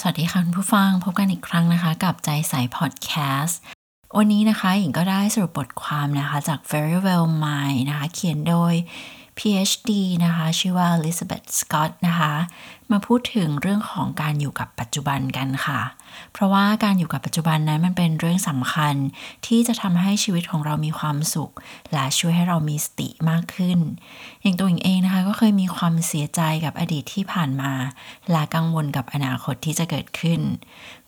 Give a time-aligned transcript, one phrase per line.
[0.00, 3.10] สวัสดีค่ะคุณผู้ฟังพบกันอีกครั้งนะคะ กับใจใสพอดแค
[3.42, 3.60] สต์
[4.16, 8.74] วันนี้นะคะหญิงก็ได้สรุปบทความนะคะจาก Very Well Mind นะคะ เขียนโดย
[9.38, 9.90] PhD
[10.24, 12.32] นะคะ ชื่อว่า Elizabeth Scott นะคะ
[12.92, 15.80] มาพูดถึงเรื่องของการอยู่กับปัจจุบันกันค่ะ
[16.32, 18.94] เพราะว่าการอยู่กับปัจจุบันนั้นมันเป็นเรื่องสำคัญ
[19.46, 21.52] ที่จะทำให้ชีวิตของเรามีความสุข
[21.92, 23.78] และช่วยให้เรามีสติมากขึ้น
[24.42, 27.72] อย่างตัวเองเองนะคะ ก็เคยมีความเสียใจกับอดีตที่ผ่านมา
[28.30, 30.40] และกังวลกับอนาคตที่จะเกิดขึ้น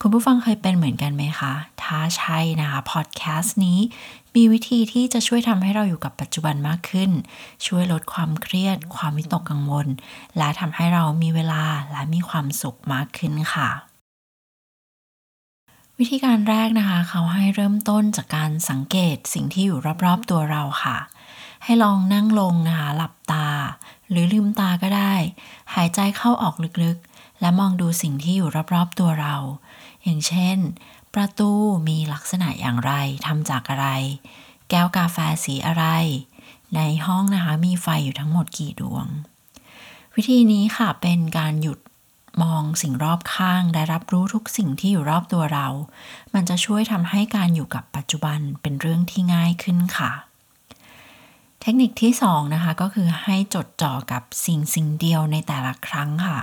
[0.01, 1.52] คุณผู้ฟังเคยเป็นเหมือนกันไหมคะ
[1.83, 3.79] ถ้าใช่นะคะ พอดแคสต์นี้
[4.38, 7.10] มีวิธีที่จะช่วยทำให้เราอยู่กับปัจจุบันมากขึ้น
[7.66, 9.87] ช่วยลดความเครียด ความวิตกกังวล
[10.38, 13.69] และทำให้เรามีเวลาและมีความสุขมากขึ้นค่ะ
[15.98, 20.98] วิธีการแรกนะคะ เขาให้เริ่มต้นจากการสังเกตสิ่งที่อยู่รอบๆตัวเราค่ะ
[21.65, 23.48] ให้ลองนั่งลงนะคะ หลับตา
[24.10, 25.15] หรือลืมตาก็ได้
[25.74, 29.37] หายใจเข้าออกลึกๆ และมองดูสิ่งที่อยู่รอบๆตัวเรา
[30.05, 30.59] อย่างเช่น
[31.15, 31.51] ประตู
[31.89, 32.93] มีลักษณะอย่างไร
[33.27, 33.88] ทำจากอะไร
[34.71, 35.85] แก้วกาแฟสีอะไร
[36.77, 39.07] ในห้องนะคะมีไฟอยู่ทั้งหมดกี่ดวง
[40.15, 41.79] วิธีนี้ค่ะเป็นการหยุด
[42.43, 45.69] มองสิ่งรอบข้างและรับรู้ทุกสิ่งที่อยู่รอบตัวเรา
[46.35, 50.13] มันจะช่วยทำให้การอยู่กับปัจจุบันเป็นเรื่องที่ง่ายขึ้นค่ะ
[51.60, 56.41] เทคนิคที่2นะคะก็คือให้จดจ่อกับสิ่งสิ่งเดียวในแต่ละครั้งค่ะ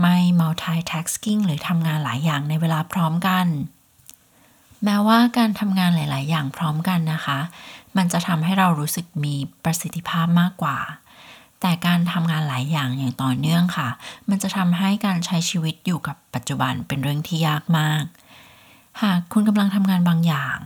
[0.00, 3.46] ไม่ multitasking หรือทำงานหลายอย่างในเวลาพร้อมกัน
[4.84, 7.38] แม้ว่าการทำงานหลาย ๆ อย่างพร้อมกันนะคะ
[7.96, 10.78] มันจะทำให้เรารู้สึกมีประสิทธิภาพมากกว่า
[11.60, 13.88] แต่การทำงานหลายอย่างอย่างต่อเนื่องค่ะ
[14.28, 18.04] มันจะทำให้การใช้ชีวิตอยู่กับปัจจุบันเป็นเรื่องที่ยากมาก
[19.02, 20.58] หากคุณกำลังทำงานบางอย่าง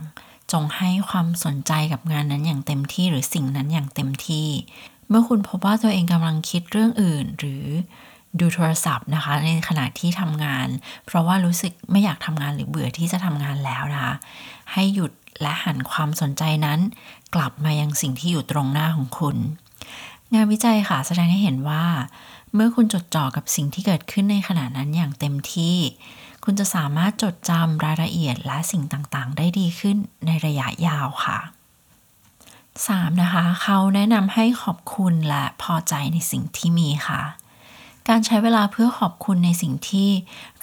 [0.51, 4.47] จงให้ความสนใจกับงานนั้นอย่างเต็มที่หรือสิ่งนั้นอย่างเต็มที่
[5.09, 7.65] เมื่อคุณพบว่าตัวเองกำลังคิดเรื่องอื่นหรือ
[8.39, 10.67] ดูโทรศัพท์นะคะ ในขณะที่ทำงาน
[11.05, 14.15] เพราะว่ารู้สึกไม่อยากทำงานหรือเบื่อที่จะทำงานแล้วนะคะ
[14.73, 16.79] ให้หยุดและหันความสนใจนั้น
[17.35, 19.37] กลับมายังสิ่งที่อยู่ตรงหน้าของคุณ
[20.33, 21.85] งานวิจัยค่ะแสดงให้เห็นว่า
[22.53, 25.77] เมื่อคุณจดจ่อกับสิ่งที่เกิดขึ้นในขณะนั้นอย่างเต็มที่
[26.43, 31.39] คุณจะสามารถจดจำรายละเอียดและสิ่งต่างๆ ได้ดีขึ้นในระยะยาวค่ะ
[32.49, 33.21] 3.
[33.21, 37.21] นะคะ เขาแนะนำให้ขอบคุณและพอใจในสิ่งที่มีค่ะ
[38.09, 40.09] การใช้เวลาเพื่อขอบคุณในสิ่งที่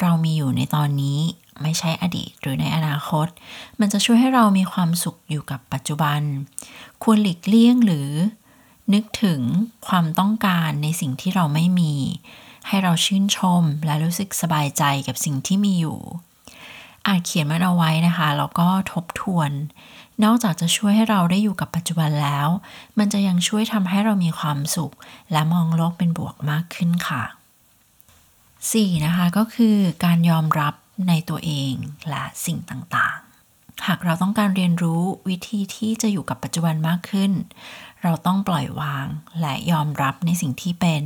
[0.00, 1.20] เรามีอยู่ในตอนนี้
[1.62, 3.26] ไม่ใช่อดีตหรือในอนาคต
[3.80, 6.20] มันจะช่วยให้เรามีความสุขอยู่กับปัจจุบัน
[7.02, 8.10] ควรหลีกเลี่ยงหรือ
[8.94, 9.40] นึกถึง
[9.88, 11.94] ความต้องการในสิ่งที่เราไม่มี
[12.68, 16.00] ให้เราชื่นชมและรู้สึกสบายใจกับสิ่งที่มีอยู่
[17.06, 19.50] อาจเขียนมันเอาไว้นะคะแล้วก็ทบทวน
[20.24, 22.48] นอกจากจะช่วยให้เราได้อยู่กับปัจจุบันแล้ว
[22.98, 24.94] มันจะยังช่วยทำให้เรามีความสุข
[25.32, 27.22] และมองโลกเป็นบวกมากขึ้นค่ะ
[28.72, 29.06] 4.
[29.06, 30.74] นะคะก็คือการยอมรับ
[31.08, 31.72] ในตัวเอง
[32.08, 37.32] และสิ่งต่างๆ หากเราต้องการเรียนรู้วิธีที่จะอยู่กับปัจจุบันมากขึ้น
[38.02, 39.06] เราต้องปล่อยวาง
[39.40, 41.02] และยอมรับในสิ่งที่เป็น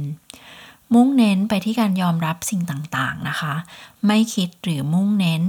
[0.94, 3.54] มุ่งเน้นไปที่การยอมรับสิ่งต่างๆนะคะ
[4.06, 5.42] ไม่คิดหรือมุ่งเน้น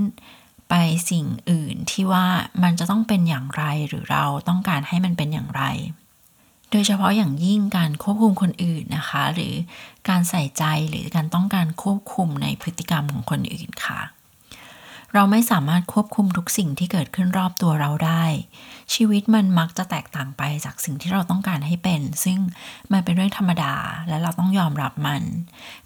[0.70, 0.74] ไป
[1.10, 2.26] สิ่งอื่นที่ว่า
[2.64, 5.64] มันจะต้องเป็นอย่างไรหรือเราต้องการให้มันเป็นอย่างไร
[6.72, 9.54] โดยเฉพาะอย่างยิ่งการควบคุมคนอื่นนะคะ หรือ
[10.10, 14.02] การใส่ใจหรือการต้องการควบคุมในพฤติกรรมของคนอื่นค่ะ
[15.16, 18.24] เราไม่สามารถควบคุมทุกสิ่งที่เกิดขึ้นรอบตัวเราได้
[18.94, 22.40] ชีวิตมันมักจะแตกต่างไปจากสิ่งที่เราต้องการให้เป็น ซึ่ง
[22.92, 23.74] มันเป็นเรื่องธรรมดา
[24.10, 25.24] และเราต้องยอมรับมัน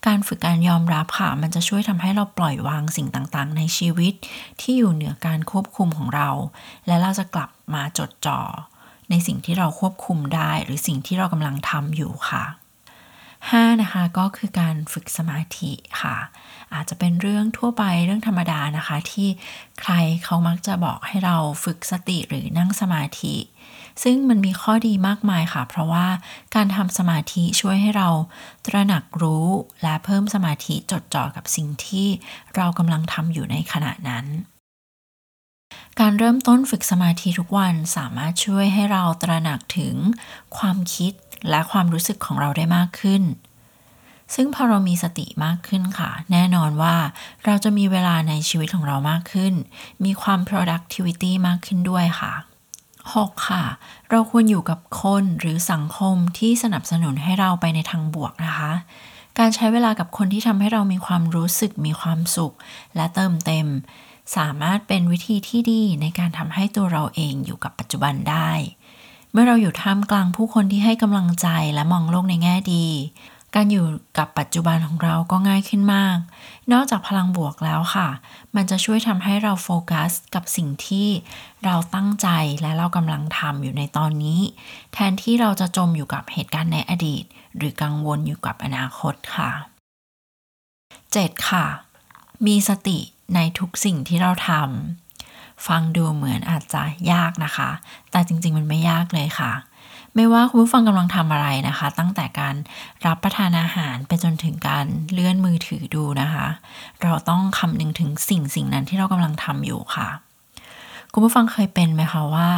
[0.05, 4.13] การฝึกการยอมรับค่ะ มันจะช่วยทำให้เราปล่อยวางสิ่งต่างๆ ในชีวิต
[4.61, 6.29] ที่อยู่เหนือการควบคุมของเรา
[6.87, 8.41] และเราจะกลับมาจดจ่อ
[9.09, 12.43] ในสิ่งที่เราควบคุมได้หรือสิ่งที่เรากำลังทำอยู่ค่ะ
[13.13, 15.71] 5 นะคะก็คือการฝึกสมาธิ
[16.01, 16.15] ค่ะ
[16.73, 19.27] อาจจะเป็นเรื่องทั่วไปเรื่องธรรมดานะคะ ที่
[19.81, 23.35] ใครเขามักจะบอกให้เราฝึกสติหรือนั่งสมาธิ
[24.03, 26.07] ซึ่งมันมีข้อดีมากมายค่ะ เพราะว่า
[26.55, 28.09] การทำสมาธิช่วยให้เรา
[28.65, 29.47] ตระหนักรู้
[29.83, 32.07] และเพิ่มสมาธิจดจ่อกับสิ่งที่
[32.55, 34.25] เรากำลังทำอยู่ในขณะนั้น
[35.99, 39.95] การเริ่มต้นฝึกสมาธิทุกวันสามารถช่วยให้เราตระหนักถึง
[40.57, 41.13] ความคิด
[41.49, 43.23] และความรู้สึกของเราได้มากขึ้น
[44.35, 46.95] ซึ่งพอเรามีสติมากขึ้นค่ะ แน่นอนว่า
[47.45, 49.53] เราจะมีเวลาในชีวิตของเรามากขึ้น
[50.05, 52.33] มีความ productivity มากขึ้นด้วยค่ะ
[52.89, 53.49] 6.
[53.49, 53.63] ค่ะ
[54.09, 58.71] เราควรอยู่กับคนหรือสังคมที่สนับสนุนให้เราไปในทางบวกนะคะ
[59.39, 62.55] การใช้เวลากับคนที่ทำให้เรามีความรู้สึกมีความสุข
[62.95, 63.67] และเติมเต็ม
[64.35, 68.51] สามารถเป็นวิธีที่ดีในการทำให้ตัวเราเองอยู่กับปัจจุบันได้
[69.31, 72.87] เมื่อเราอยู่ท่ามกลางผู้คนที่ให้กำลังใจและมองโลกในแง่ดี
[73.55, 73.85] การอยู่
[74.17, 76.17] กับปัจจุบันของเราก็ง่ายขึ้นมาก
[76.71, 78.09] นอกจากพลังบวกแล้วค่ะ
[78.55, 81.07] มันจะช่วยทำให้เราโฟกัสกับสิ่งที่
[81.65, 82.27] เราตั้งใจ
[82.61, 84.39] และเรากำลังทำอยู่ในตอนนี้
[84.93, 87.23] แทนที่เราจะจมอยู่กับเหตุการณ์ในอดีต
[87.57, 89.51] หรือกังวลอยู่กับอนาคตค่ะ
[90.69, 91.49] 7.
[91.49, 91.65] ค่ะ
[92.45, 92.99] มีสติ
[93.35, 97.69] ในทุกสิ่งที่เราทำฟังดูเหมือนอาจจะยากนะคะ
[98.11, 99.51] แต่จริง ๆ มันไม่ยากเลยค่ะ
[100.15, 102.55] ไม่ว่าคุณผู้ฟังกำลังทำอะไรนะคะ ตั้งแต่การ
[103.05, 106.47] รับประทานอาหารไปจนถึงการเลื่อนมือถือดูนะคะ
[107.03, 110.09] เราต้องคำนึงถึงสิ่งสิ่งนั้นที่เรากำลังทำอยู่ค่ะ
[111.17, 112.49] คุณผู้ฟังเคยเป็นไหมคะว่า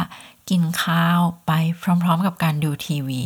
[0.50, 1.52] กินข้าวไป
[1.82, 3.24] พร้อม ๆ กับการดูทีวี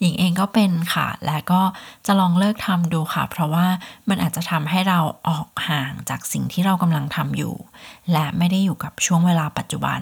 [0.00, 1.62] หญิงเองก็เป็นค่ะ และก็
[2.06, 3.66] จะลองเลิกทำดูค่ะ เพราะว่า
[4.08, 7.54] มันอาจจะทำให้เราออกห่างจากสิ่งที่เรากำลังทำอยู่
[8.12, 10.00] และไม่ได้อยู่กับช่วงเวลาปัจจุบัน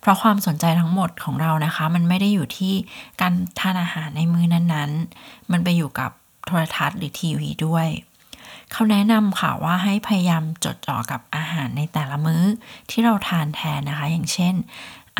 [0.00, 2.74] เพราะความสนใจทั้งหมดของเรานะคะ มันไม่ได้อยู่ที่
[3.20, 6.10] การทานอาหารในมื้อนั้นๆ มันไปอยู่กับ
[6.46, 7.88] โทรทัศน์หรือทีวีด้วย
[8.72, 12.44] เขาแนะนำค่ะว่าให้พยายามจดจ่อกับอาหารในแต่ละมื้อ
[12.90, 14.54] ที่เราทานแทนนะคะ อย่างเช่น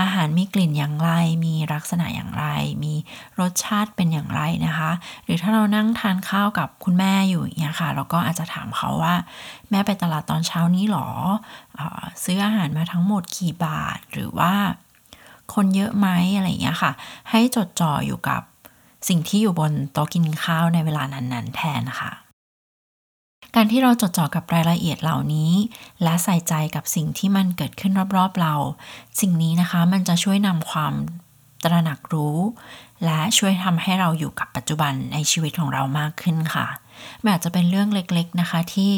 [0.01, 1.11] อาหารมีกลิ่นอย่างไร
[1.45, 2.47] มีลักษณะอย่างไร
[2.85, 2.95] มี
[3.41, 4.91] รสชาติเป็นอย่างไรนะคะ
[5.25, 9.15] หรือถ้าเรานั่งทานข้าวกับคุณแม่อยู่อย่างเงี้ยค่ะ เราก็อาจจะถามเขาว่า
[9.71, 11.09] แม่ไปตลาดตอนเช้านี้หรอ
[11.79, 11.81] อ
[12.25, 14.53] ซื้ออาหารมาทั้งหมดกี่บาท หรือว่า
[15.55, 16.93] คนเยอะไหมอะไรอย่างเงี้ยค่ะ
[17.31, 18.43] ให้จดจ่ออยู่กับ
[19.09, 22.13] สิ่งที่อยู่บนโต๊ะกินข้าวในเวลานั้นๆ แทนค่ะ
[23.57, 25.53] การที่เราจดจ่อกับรายละเอียดเหล่านี้
[26.03, 28.55] และใส่ใจกับสิ่งที่มันเกิดขึ้นรอบๆเรา
[29.21, 30.95] สิ่งนี้นะคะมันจะช่วยนำความ
[31.65, 32.39] ตระหนักรู้
[33.05, 36.67] และช่วยทำให้เราอยู่กับปัจจุบันในชีวิตของเรามากขึ้นค่ะ
[37.23, 38.93] มันอาจจะเป็นเรื่องเล็กๆนะคะที่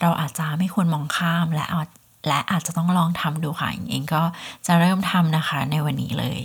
[0.00, 1.82] เราอาจจะไม่ควรมองข้ามและอา
[2.28, 4.22] และอาจจะต้องลองทำดูค่ะเองก็
[4.66, 6.40] จะเริ่มทำนะคะในวันนี้เลย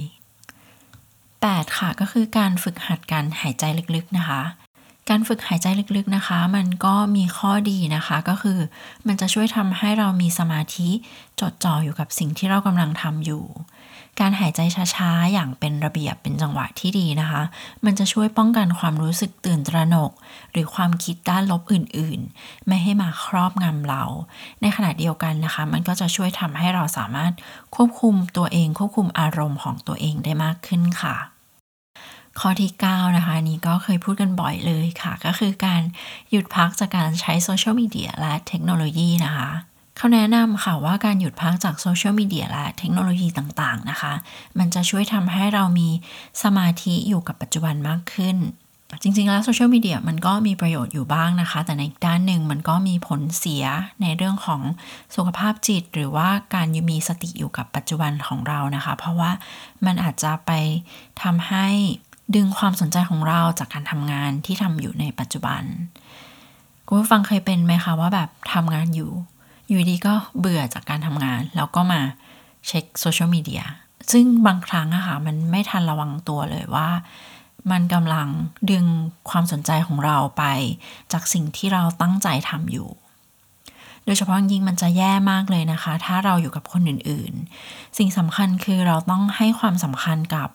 [1.04, 3.64] 8 ค่ะก็คือการฝึกหัดการหายใจ
[3.96, 4.42] ลึกๆนะคะ
[5.10, 8.60] การฝึกหายใจลึกๆนะคะ มันก็มีข้อดีนะคะก็คือ
[9.08, 10.90] มันจะช่วยทำให้เรามีสมาธิ
[11.40, 13.44] จดจ่ออยู่กับสิ่งที่เรากำลังทำอยู่
[14.20, 14.62] การหายใจ
[14.96, 17.42] ช้าๆ อย่างเป็นระเบียบเป็นจังหวะที่ดีนะคะ
[17.86, 20.12] มันจะช่วยป้องกันความรู้สึกตื่นตระหนก
[20.52, 24.04] หรือความคิดด้านลบอื่นๆ ไม่ให้มาครอบงำเรา
[24.62, 27.34] ในขณะเดียวกันนะคะ มันก็จะช่วยทำให้เราสามารถ
[27.76, 31.16] ควบคุมตัวเองควบคุมอารมณ์ของตัวเองได้มากขึ้นค่ะ
[32.40, 35.82] ข้อที่ 9 นะคะนี้ก็เคยพูดกันบ่อยเลยค่ะ ก็คือการ
[36.32, 39.50] หยุดพักจากการใช้โซเชียลมีเดียและเทคโนโลยีนะคะ
[39.98, 44.14] เขาแนะนำค่ะว่าการหยุดพักจากโซเชียลมีเดียและเทคโนโลยีต่างๆนะคะ
[44.60, 45.90] มันจะช่วยทำให้เรามี
[46.44, 48.38] สมาธิอยู่กับปัจจุบันมากขึ้น
[49.04, 53.66] จริงๆ แล้วโซเชียลมีเดียมันก็มีประโยชน์อยู่บ้างนะคะ แต่ในอีกด้านหนึ่งมันก็มีผลเสีย
[54.02, 54.62] ในเรื่องของ
[55.16, 59.32] สุขภาพจิต หรือว่าการยมีสติอยู่กับปัจจุบันของเรานะคะ เพราะว่า
[59.86, 60.52] มันอาจจะไป
[61.22, 61.68] ทำให้
[62.36, 65.64] ดึงความสนใจของเราจากการทำงานที่ทำอยู่ในปัจจุบัน
[66.88, 69.12] คุณผู้ฟังเคยเป็นไหมคะว่าแบบทำงานอยู่
[69.68, 72.02] อยู่ดีก็เบื่อจากการทำงาน แล้วก็มา
[72.68, 73.64] เช็คโซเชียลมีเดีย
[74.12, 76.90] ซึ่งบางครั้งอะคะ่ะมันไม่ทันระวังตัวเลยว่า
[77.72, 78.28] มันกำลัง
[78.72, 78.86] ดึง
[79.30, 80.44] ความสนใจของเราไป
[81.12, 82.90] จากสิ่งที่เราตั้งใจทำอยู่
[84.06, 90.50] โดยเฉพาะยิ่งมันจะแย่มากเลยนะคะ ถ้าเราอยู่กับคนอื่นๆ สิ่งสำคัญคือเราต้องให้ความสำคัญกับ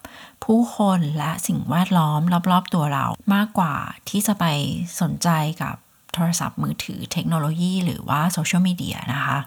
[0.44, 3.74] ผู้คนและสิ่งแวดล้อมรอบๆตัวเรามากกว่า
[4.08, 4.44] ที่จะไป
[5.00, 5.28] สนใจ
[5.62, 5.76] กับ
[6.14, 9.38] โทรศัพท์มือถือเทคโนโลยี หรือว่าโซเชียลมีเดียนะคะ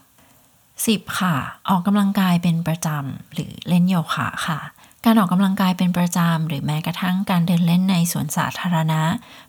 [0.55, 1.19] 10.
[1.19, 1.35] ค่ะ
[1.69, 4.59] ออกกำลังกายเป็นประจำหรือเล่นโยคะค่ะ
[5.05, 9.01] การออกกำลังกายเป็นประจำ หรือแม้กระทั่งการเดินเล่นในสวนสาธารณะ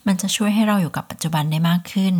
[0.06, 2.14] มันจะช่วยให้เราอยู่กับปัจจุบันได้มากขึ้น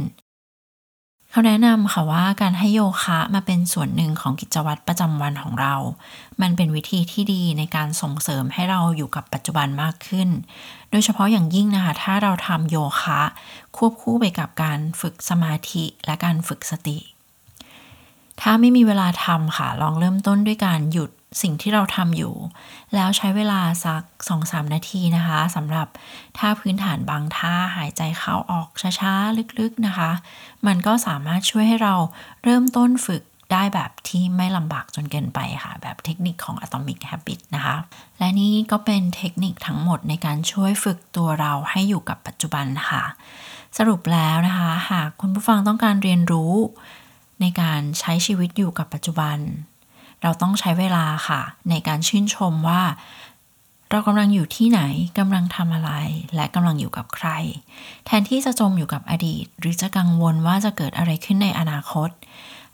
[1.35, 5.75] เขาแนะนำค่ะว่าการให้โยคะมาเป็นส่วนหนึ่งของกิจวัตรประจำวันของเรา
[6.41, 10.29] มันเป็นวิธีที่ดีในการส่งเสริมให้เราอยู่กับปัจจุบันมากขึ้น
[10.91, 13.21] โดยเฉพาะอย่างยิ่งนะคะ ถ้าเราทำโยคะ
[13.77, 16.99] ควบคู่ไปกับการฝึกสมาธิและการฝึกสติ
[18.41, 21.11] ถ้าไม่มีเวลาทำค่ะ ลองเริ่มต้นด้วยการหยุด
[21.41, 22.35] สิ่งที่เราทำอยู่
[22.95, 24.03] แล้วใช้เวลาสัก
[24.39, 25.89] 2-3 นาทีนะคะสำหรับ
[26.39, 28.69] ท่าพื้นฐานบางท่าหายใจเข้าออก
[29.01, 30.11] ช้าๆ ลึกๆนะคะ
[30.67, 31.95] มันก็สามารถช่วยให้เรา
[32.45, 33.23] เริ่มต้นฝึก
[33.53, 37.77] ได้แบบที่ไม่ลำบากจนเกินไปค่ะ แบบเทคนิคของ Atomic Habit นะคะ
[38.19, 43.03] และนี่ก็เป็นเทคนิคทั้งหมดในการช่วยฝึกตัวเราให้อยู่กับปัจจุบันค่ะ
[43.79, 46.55] สรุปแล้วนะคะ หากคุณผู้ฟังต้องการเรียนรู้
[47.41, 49.39] ในการใช้ชีวิตอยู่กับปัจจุบัน
[50.23, 52.83] เราต้องใช้เวลาค่ะ ในการชื่นชมว่า
[53.91, 54.81] เรากำลังอยู่ที่ไหน
[55.19, 55.93] กำลังทำอะไร
[56.35, 57.29] และกำลังอยู่กับใคร
[58.07, 62.11] แทนที่จะจมอยู่กับอดีต หรือจะกังวลว่าจะเกิดอะไรขึ้นในอนาคต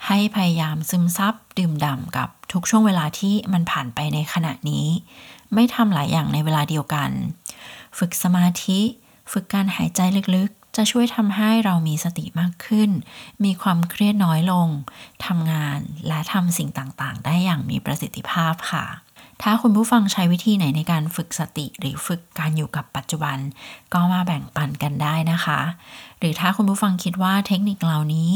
[0.06, 4.86] ให้พยายามซึมซับดื่มด่ำกับทุกช่วงเวลาที่มันผ่านไปในขณะนี้
[5.54, 7.10] ไม่ทำหลายอย่างในเวลาเดียวกัน
[7.98, 8.80] ฝึกสมาธิ
[9.32, 10.00] ฝึกการหายใจ
[10.36, 12.90] ลึก จะช่วยทำให้เรามีสติมากขึ้น
[13.44, 14.68] มีความเครียดน้อยลง
[15.26, 18.86] ทำงานและทำสิ่งต่างๆ ได้อย่างมีประสิทธิภาพค่ะ
[19.42, 23.38] ถ้าคุณผู้ฟังใช้วิธีไหนในการฝึกสติหรือฝึกการอยู่กับปัจจุบัน
[23.94, 25.60] ก็มาแบ่งปันกันได้นะคะ
[26.18, 28.30] หรือถ้าคุณผู้ฟังคิดว่าเทคนิคเหล่านี้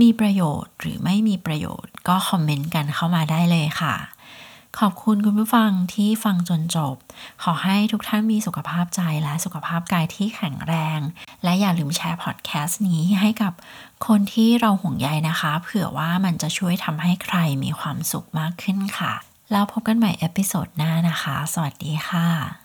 [0.00, 3.94] มีประโยชน์หรือไม่มีประโยชน์ ก็คอมเมนต์กันเข้ามาได้เลยค่ะ
[4.80, 6.96] ขอบคุณคุณผู้ฟังที่ฟังจนจบ
[7.42, 11.00] ขอให้ทุกท่านมีสุขภาพใจและสุขภาพกายที่แข็งแรง
[11.44, 13.52] และอย่าลืมแชร์พอดแคสต์นี้ให้กับ
[14.06, 19.12] คนที่เราห่วงใยนะคะ เผื่อว่ามันจะช่วยทำให้ใครมีความสุขมากขึ้นค่ะ
[19.52, 22.63] แล้วพบกันใหม่ episode หน้านะคะ สวัสดีค่ะ